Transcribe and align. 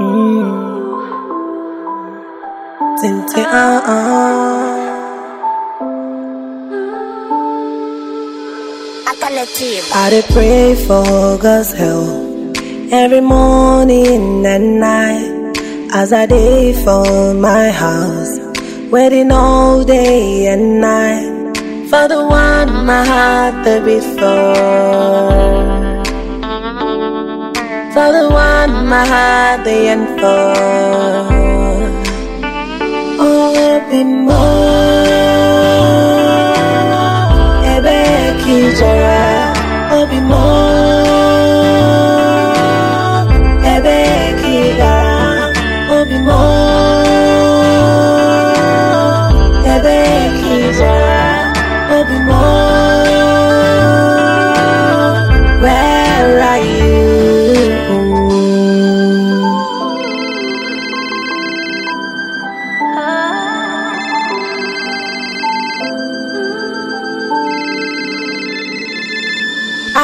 Mm. 0.00 0.46
Tintin, 3.00 3.44
uh-uh. 3.44 4.82
I 9.94 10.10
did 10.10 10.24
pray 10.32 10.74
for 10.86 11.36
God's 11.38 11.72
help 11.72 12.56
every 12.90 13.20
morning 13.20 14.44
and 14.46 14.80
night 14.80 15.56
as 15.92 16.12
I 16.12 16.26
dey 16.26 16.72
for 16.84 17.34
my 17.34 17.70
house, 17.70 18.38
waiting 18.90 19.30
all 19.30 19.84
day 19.84 20.46
and 20.46 20.80
night. 20.80 21.28
For 21.90 22.08
the 22.08 22.24
one 22.24 22.86
my 22.86 23.04
heart 23.04 23.64
beat 23.84 24.02
for, 24.18 25.81
for 27.94 28.08
the 28.16 28.24
one 28.30 28.74
my 28.92 29.04
heart 29.12 29.64
dey 29.64 29.84
yearn 29.86 30.02
for. 30.18 30.54
Oh, 33.24 33.80
be 33.90 34.00
more, 34.04 34.81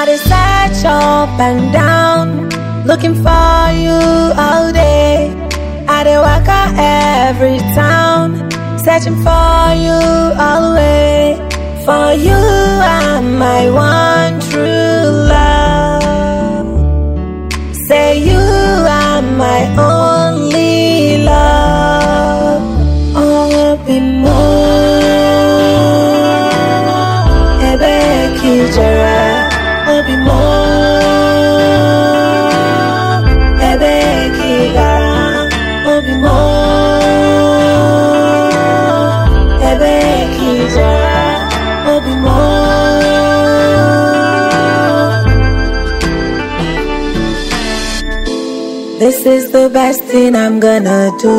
I 0.00 0.04
dey 0.06 0.16
search 0.30 0.84
up 0.86 1.30
and 1.48 1.72
down, 1.72 2.48
looking 2.86 3.14
for 3.26 3.58
you 3.84 3.98
all 4.46 4.72
day. 4.72 5.30
I 5.96 5.98
dey 6.06 6.18
waka 6.26 6.60
every 6.76 7.58
town, 7.74 8.26
searching 8.84 9.16
for 9.26 9.62
you 9.84 9.98
way. 10.78 11.36
For 11.86 12.12
you 12.26 12.40
I'm 13.00 13.38
my 13.38 13.62
one 13.70 14.34
true 14.50 14.77
This 49.08 49.24
is 49.24 49.44
the 49.52 49.70
best 49.72 50.02
thing 50.04 50.36
I'm 50.36 50.60
gonna 50.60 51.10
do. 51.18 51.36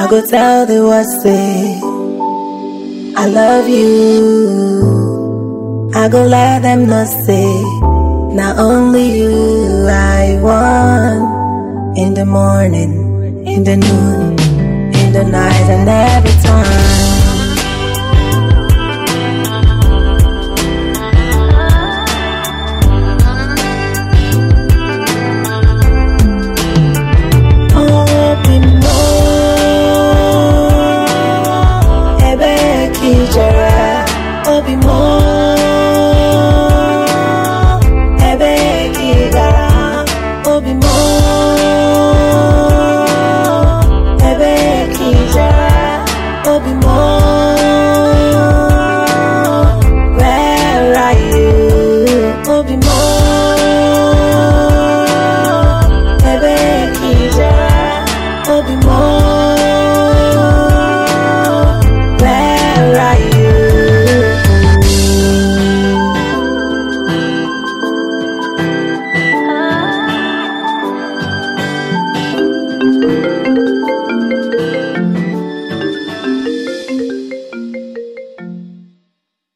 I 0.00 0.06
go 0.10 0.20
tell 0.26 0.66
the 0.66 0.80
world 0.88 1.06
say 1.22 1.80
I 3.16 3.24
love 3.40 3.66
you. 3.66 3.90
I 5.94 6.10
go 6.10 6.26
let 6.26 6.60
them 6.60 6.80
know 6.90 7.06
say 7.24 7.48
not 8.40 8.58
only 8.58 9.06
you 9.20 9.88
I 9.88 10.38
want 10.42 11.96
in 11.96 12.12
the 12.12 12.26
morning, 12.26 12.92
in 13.46 13.64
the 13.64 13.76
noon, 13.78 14.38
in 15.00 15.12
the 15.14 15.24
night 15.24 15.66
and 15.76 15.88
every 15.88 16.36
time. 16.42 17.03
obi 40.54 40.72
more. 40.74 41.53